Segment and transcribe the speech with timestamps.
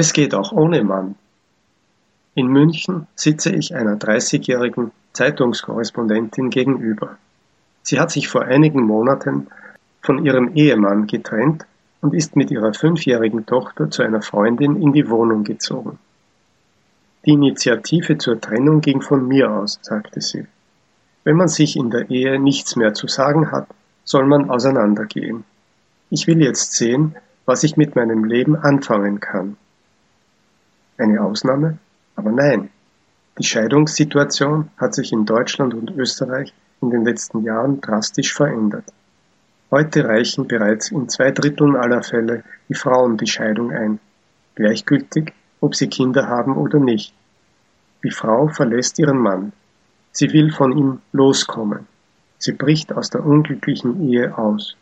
[0.00, 1.16] Es geht auch ohne Mann.
[2.36, 7.18] In München sitze ich einer 30-jährigen Zeitungskorrespondentin gegenüber.
[7.82, 9.48] Sie hat sich vor einigen Monaten
[10.00, 11.66] von ihrem Ehemann getrennt
[12.00, 15.98] und ist mit ihrer fünfjährigen Tochter zu einer Freundin in die Wohnung gezogen.
[17.26, 20.46] Die Initiative zur Trennung ging von mir aus, sagte sie.
[21.24, 23.66] Wenn man sich in der Ehe nichts mehr zu sagen hat,
[24.04, 25.42] soll man auseinandergehen.
[26.08, 29.56] Ich will jetzt sehen, was ich mit meinem Leben anfangen kann.
[30.98, 31.78] Eine Ausnahme?
[32.16, 32.70] Aber nein.
[33.38, 36.52] Die Scheidungssituation hat sich in Deutschland und Österreich
[36.82, 38.84] in den letzten Jahren drastisch verändert.
[39.70, 44.00] Heute reichen bereits in zwei Dritteln aller Fälle die Frauen die Scheidung ein,
[44.56, 47.14] gleichgültig, ob sie Kinder haben oder nicht.
[48.02, 49.52] Die Frau verlässt ihren Mann.
[50.10, 51.86] Sie will von ihm loskommen.
[52.38, 54.76] Sie bricht aus der unglücklichen Ehe aus.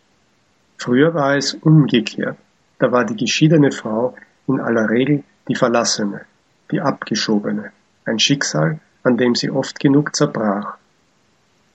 [0.78, 2.38] Früher war es umgekehrt.
[2.78, 4.14] Da war die geschiedene Frau
[4.46, 6.22] in aller Regel die Verlassene,
[6.70, 7.72] die Abgeschobene,
[8.04, 10.76] ein Schicksal, an dem sie oft genug zerbrach.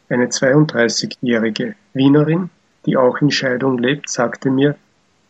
[0.10, 2.50] Eine 32-jährige Wienerin,
[2.86, 4.76] die auch in Scheidung lebt, sagte mir,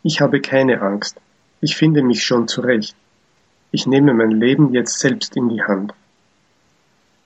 [0.02, 1.20] ich habe keine Angst,
[1.60, 2.96] ich finde mich schon zurecht.
[3.70, 5.94] Ich nehme mein Leben jetzt selbst in die Hand.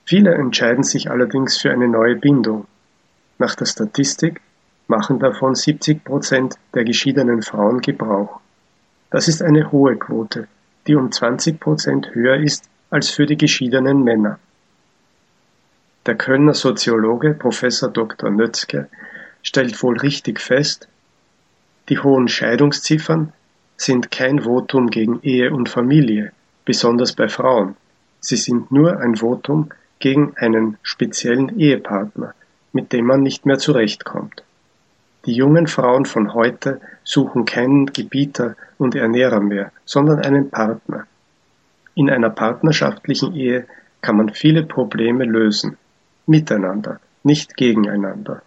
[0.04, 2.66] Viele entscheiden sich allerdings für eine neue Bindung.
[3.38, 4.40] Nach der Statistik
[4.86, 8.40] machen davon 70 Prozent der geschiedenen Frauen Gebrauch.
[9.10, 10.48] Das ist eine hohe Quote,
[10.86, 14.38] die um 20 Prozent höher ist als für die geschiedenen Männer.
[16.06, 18.30] Der Kölner Soziologe Professor Dr.
[18.30, 18.88] Nötzke
[19.42, 20.88] stellt wohl richtig fest,
[21.88, 23.32] die hohen Scheidungsziffern
[23.76, 26.32] sind kein Votum gegen Ehe und Familie,
[26.64, 27.76] besonders bei Frauen.
[28.20, 32.34] Sie sind nur ein Votum gegen einen speziellen Ehepartner,
[32.72, 34.42] mit dem man nicht mehr zurechtkommt.
[35.26, 41.06] Die jungen Frauen von heute suchen keinen Gebieter und Ernährer mehr, sondern einen Partner.
[41.96, 43.66] In einer partnerschaftlichen Ehe
[44.02, 45.78] kann man viele Probleme lösen,
[46.26, 48.42] miteinander, nicht gegeneinander.